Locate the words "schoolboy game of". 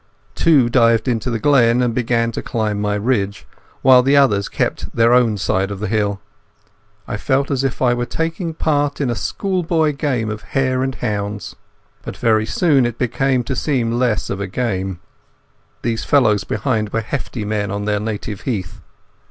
9.15-10.41